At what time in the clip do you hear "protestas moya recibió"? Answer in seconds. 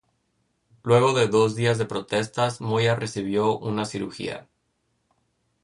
1.85-3.55